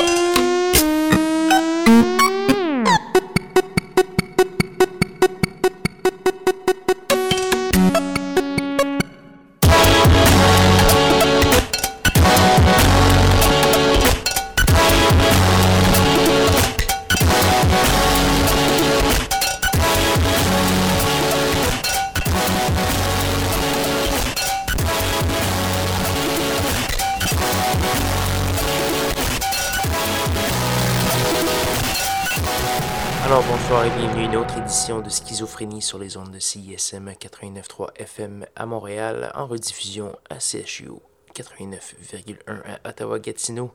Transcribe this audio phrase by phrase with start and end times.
[0.00, 0.49] de
[35.40, 40.90] Schizophrénie sur les ondes de CISM 89.3 FM à Montréal, en rediffusion à CHU
[41.34, 43.72] 89,1 à Ottawa-Gatineau.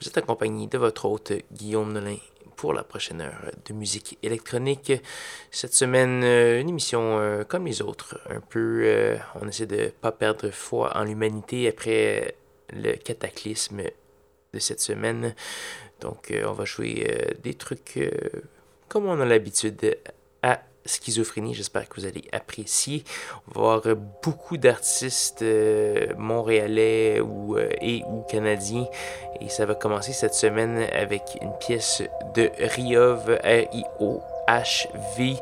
[0.00, 2.16] Vous êtes accompagné de votre hôte Guillaume Nolin
[2.56, 4.92] pour la prochaine heure de musique électronique.
[5.52, 9.76] Cette semaine, euh, une émission euh, comme les autres, un peu, euh, on essaie de
[9.76, 12.34] ne pas perdre foi en l'humanité après
[12.72, 13.82] le cataclysme
[14.52, 15.36] de cette semaine.
[16.00, 18.00] Donc, on va jouer des trucs
[18.88, 19.96] comme on a l'habitude
[20.86, 21.54] Schizophrénie.
[21.54, 23.04] J'espère que vous allez apprécier.
[23.48, 28.86] On va voir beaucoup d'artistes euh, montréalais ou, euh, et ou canadiens.
[29.40, 32.02] Et ça va commencer cette semaine avec une pièce
[32.34, 35.36] de Riov, R-I-O-H-V.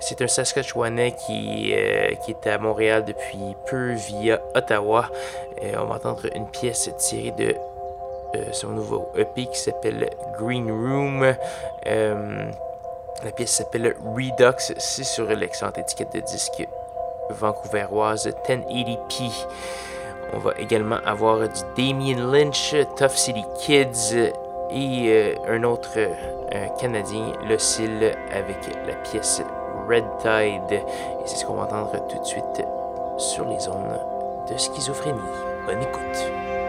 [0.00, 5.10] C'est un Saskatchewanais qui, euh, qui est à Montréal depuis peu via Ottawa.
[5.62, 7.54] on va entendre une pièce tirée de
[8.52, 11.34] son nouveau EP qui s'appelle Green Room.
[13.24, 16.68] La pièce s'appelle Redux, c'est sur l'excellente étiquette de disque
[17.30, 19.32] vancouveroise 1080p.
[20.34, 24.32] On va également avoir du Damien Lynch, Tough City Kids
[24.70, 27.56] et euh, un autre euh, Canadien, Le
[28.34, 29.40] avec la pièce
[29.88, 30.72] Red Tide.
[30.72, 30.82] Et
[31.24, 32.62] c'est ce qu'on va entendre tout de suite
[33.18, 33.98] sur les zones
[34.50, 35.18] de schizophrénie.
[35.66, 36.65] Bonne écoute.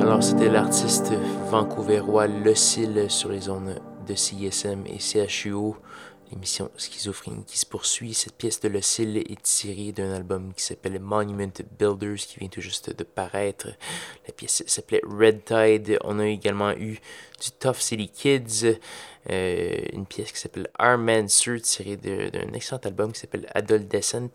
[0.00, 1.12] Alors, c'était l'artiste
[1.50, 5.76] vancouverois Lucille sur les zones de CISM et CHUO.
[6.30, 8.12] L'émission Schizophrénie qui se poursuit.
[8.12, 12.60] Cette pièce de Lucille est tirée d'un album qui s'appelle Monument Builders qui vient tout
[12.60, 13.68] juste de paraître.
[14.26, 15.98] La pièce s'appelait Red Tide.
[16.04, 17.00] On a également eu
[17.40, 18.78] du Tough City Kids,
[19.30, 24.28] euh, une pièce qui s'appelle Armancer tirée d'un excellent album qui s'appelle Adolescent.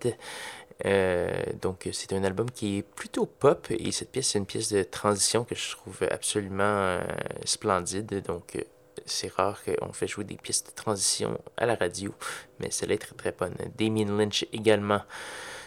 [0.85, 4.73] Euh, donc c'est un album qui est plutôt pop et cette pièce c'est une pièce
[4.73, 7.01] de transition que je trouve absolument euh,
[7.45, 8.21] splendide.
[8.23, 8.63] Donc
[9.05, 12.13] c'est rare qu'on fait jouer des pièces de transition à la radio,
[12.59, 13.55] mais celle-là est très très bonne.
[13.77, 15.01] Damien Lynch également.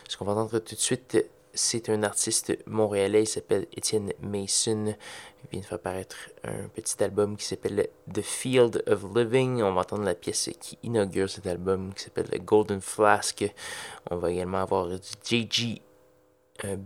[0.09, 1.19] Ce qu'on va entendre tout de suite,
[1.57, 4.95] c'est un artiste montréalais, il s'appelle Étienne Mason.
[5.45, 9.63] Il vient de faire paraître un petit album qui s'appelle The Field of Living.
[9.63, 13.45] On va entendre la pièce qui inaugure cet album qui s'appelle Golden Flask.
[14.11, 15.81] On va également avoir du JG
[16.65, 16.77] euh,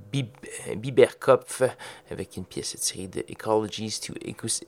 [0.74, 1.62] Biberkopf
[2.10, 4.14] avec une pièce tirée de Ecologies to,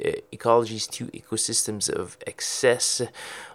[0.04, 3.02] euh, Ecologies to Ecosystems of Excess.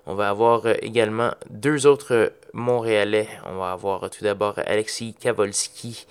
[0.06, 3.30] On va avoir euh, également deux autres Montréalais.
[3.46, 6.06] On va avoir tout d'abord Alexis Kavolski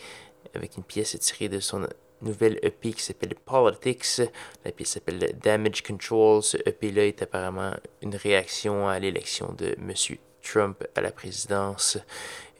[0.56, 1.86] avec une pièce tirée de son
[2.22, 4.22] nouvelle EP qui s'appelle Politics.
[4.64, 6.42] La pièce s'appelle Damage Control.
[6.42, 11.98] Ce EP-là est apparemment une réaction à l'élection de Monsieur Trump à la présidence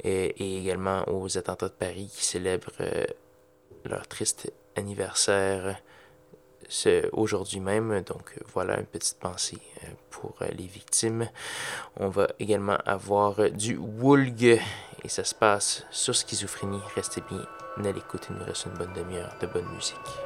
[0.03, 3.05] et, également aux attentats de Paris qui célèbrent euh,
[3.85, 5.81] leur triste anniversaire
[7.13, 8.03] aujourd'hui même.
[8.03, 11.29] Donc voilà une petite pensée euh, pour euh, les victimes.
[11.97, 14.61] On va également avoir du Woolg
[15.07, 16.81] et ça se passe sur schizophrénie.
[16.97, 17.47] Restez bien
[17.85, 20.26] à l'écoute, il nous reste une bonne demi-heure de bonne musique.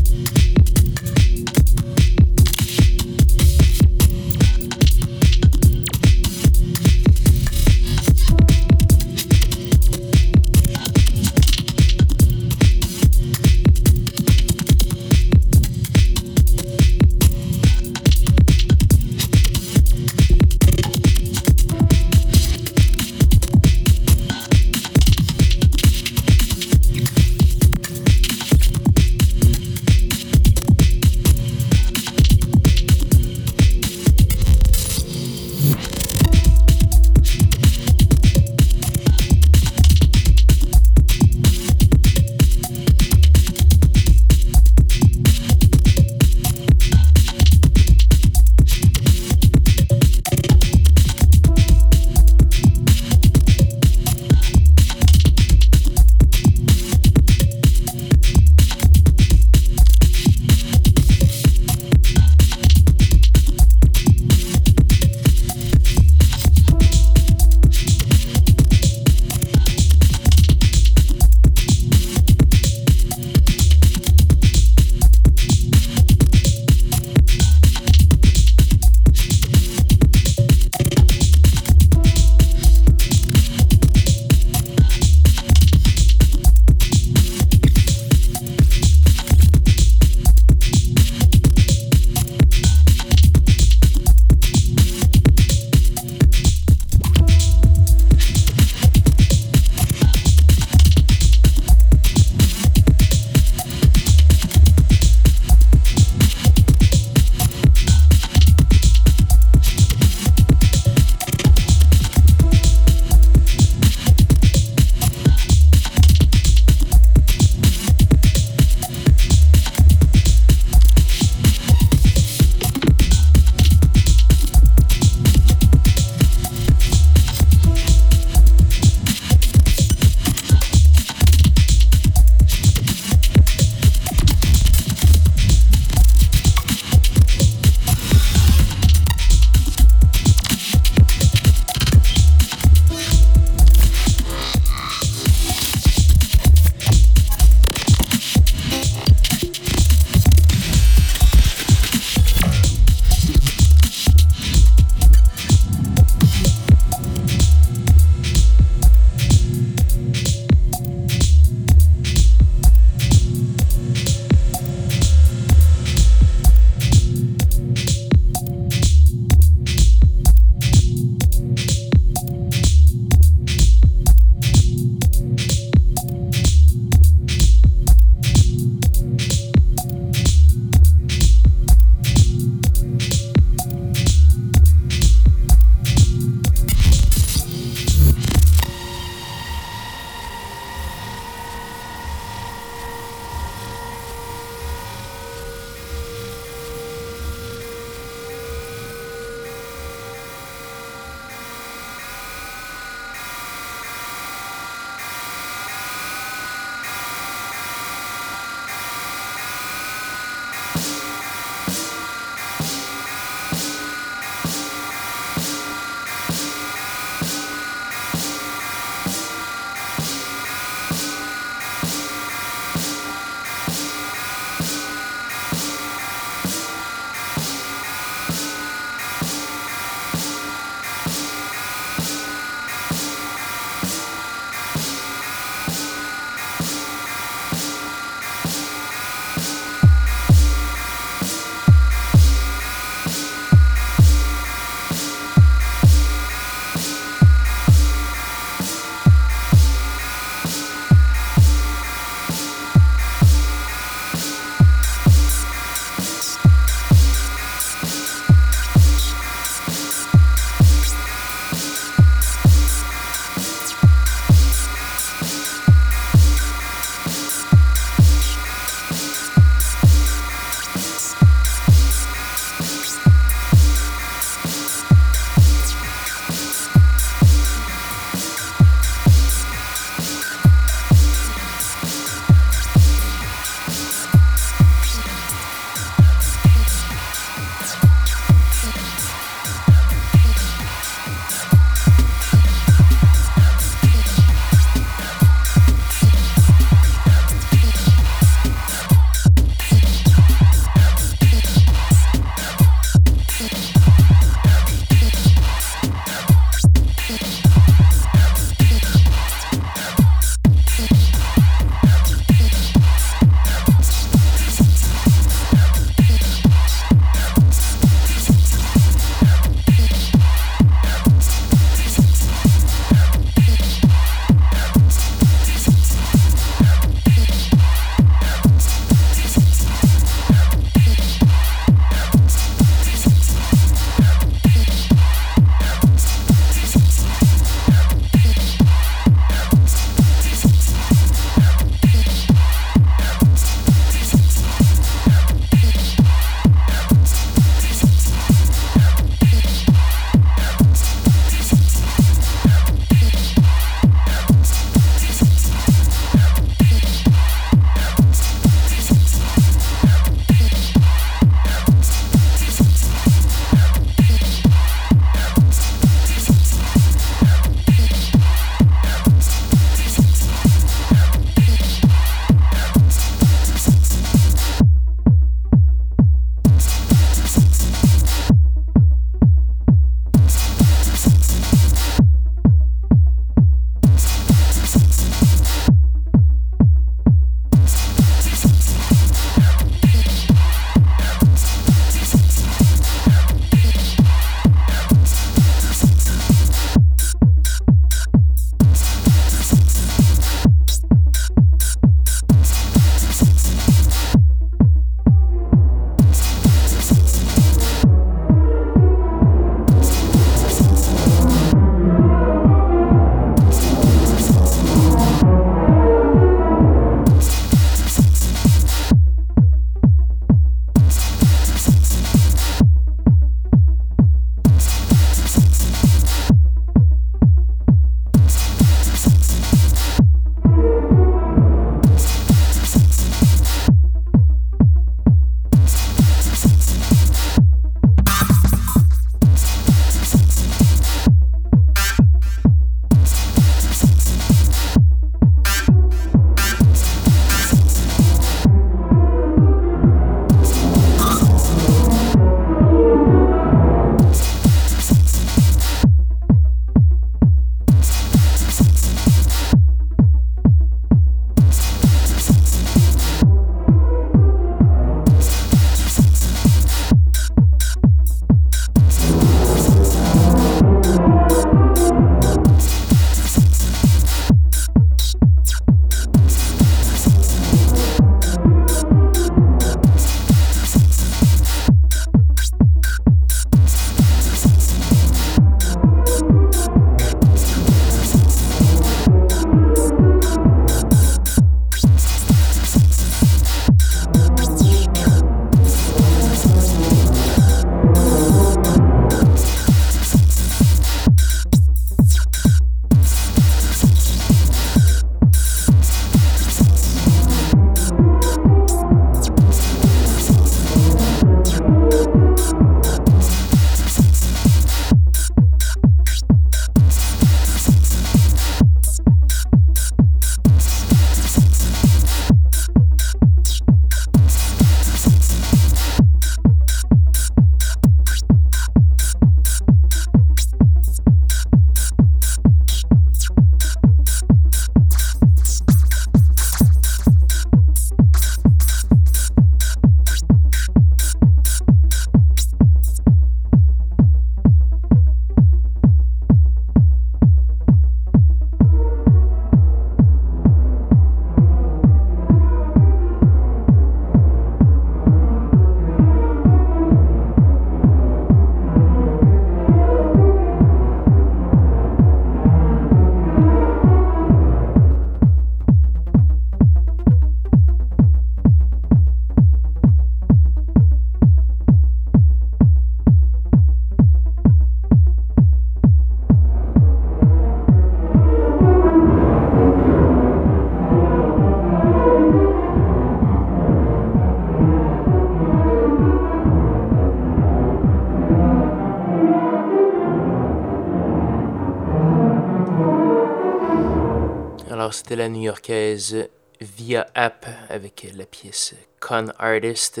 [594.88, 596.30] Alors, c'était la new-yorkaise
[596.62, 600.00] Via App avec la pièce Con Artist.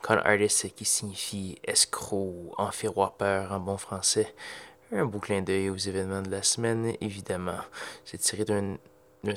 [0.00, 2.54] Con Artist qui signifie escroc,
[3.18, 4.34] peur en bon français.
[4.92, 7.58] Un beau clin d'œil aux événements de la semaine, évidemment.
[8.06, 8.78] C'est tiré d'un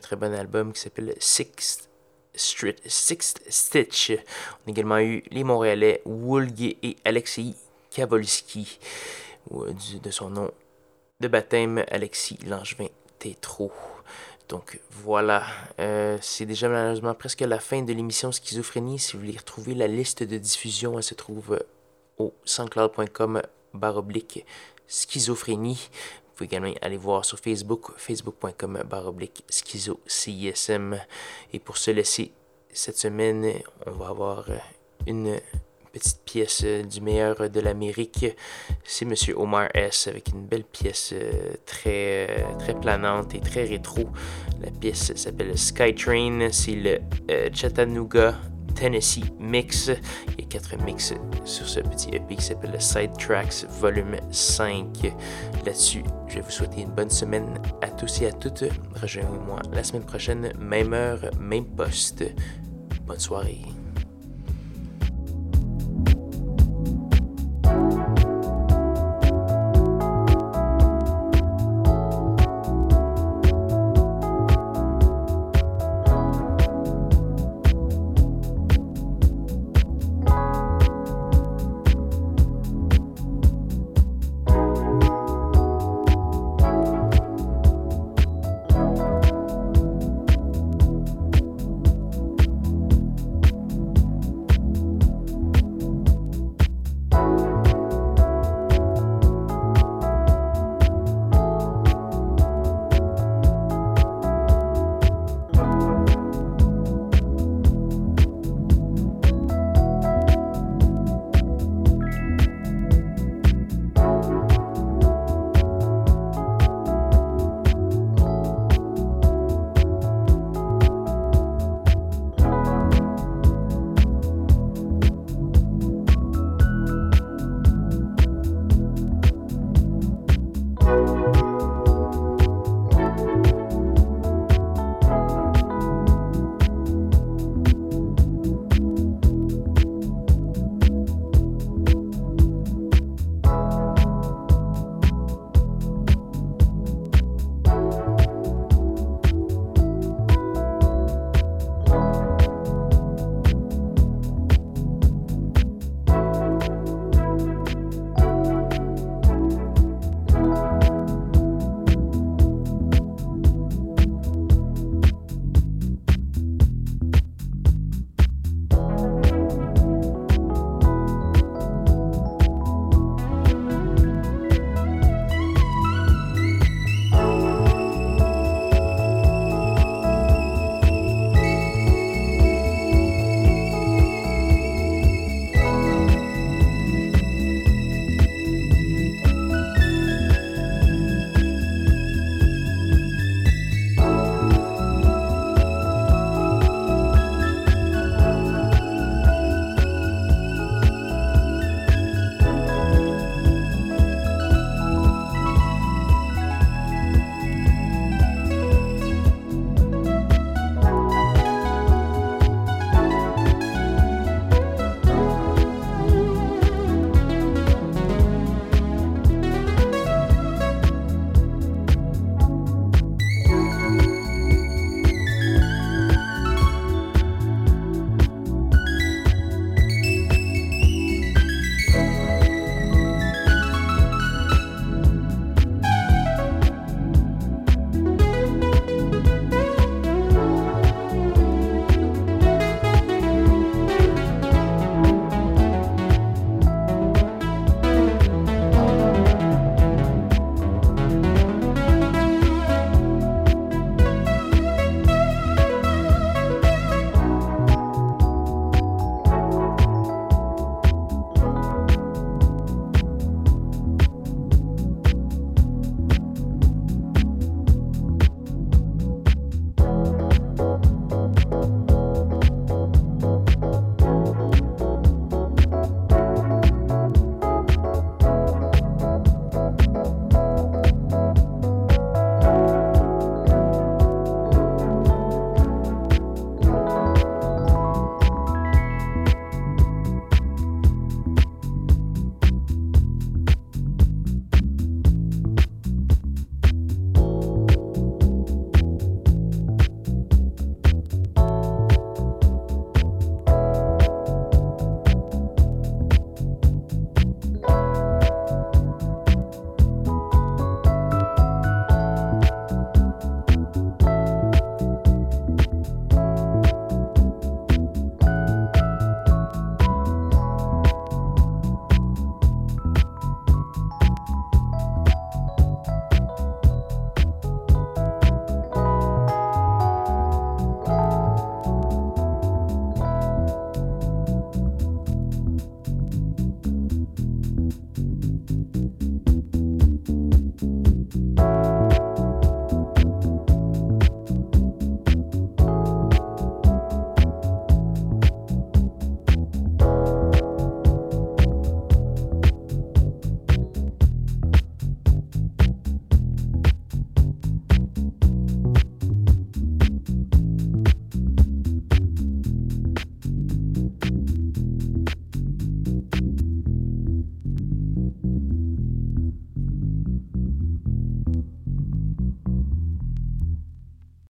[0.02, 1.90] très bon album qui s'appelle Sixth
[2.34, 4.12] Street, Sixth Stitch.
[4.12, 7.56] On a également eu les Montréalais Woolgay et Alexei
[7.92, 8.80] Kavolski,
[9.52, 10.50] de son nom
[11.20, 12.88] de baptême Alexis Langevin
[13.20, 13.70] Tétro.
[14.50, 15.44] Donc voilà,
[15.80, 18.98] euh, c'est déjà malheureusement presque la fin de l'émission Schizophrénie.
[18.98, 21.60] Si vous voulez retrouver la liste de diffusion, elle se trouve
[22.18, 23.42] au soundcloud.com
[23.74, 24.46] baroblique
[24.88, 25.90] schizophrénie.
[26.26, 30.98] Vous pouvez également aller voir sur Facebook, facebook.com baroblique schizo CISM.
[31.52, 32.32] Et pour se laisser
[32.72, 33.52] cette semaine,
[33.86, 34.46] on va avoir
[35.08, 35.40] une
[35.98, 38.26] petite pièce euh, du meilleur de l'Amérique.
[38.84, 40.08] C'est Monsieur Omar S.
[40.08, 44.06] avec une belle pièce euh, très, euh, très planante et très rétro.
[44.62, 46.50] La pièce s'appelle Skytrain.
[46.52, 47.00] C'est le
[47.54, 48.36] Chattanooga
[48.76, 49.90] Tennessee Mix.
[50.38, 51.14] Il y a quatre mix
[51.46, 53.12] sur ce petit EP qui s'appelle le Side
[53.80, 54.86] Volume 5.
[55.66, 58.66] Là-dessus, je vais vous souhaiter une bonne semaine à tous et à toutes.
[59.02, 62.24] Rejoignez-moi la semaine prochaine, même heure, même poste.
[63.06, 63.62] Bonne soirée.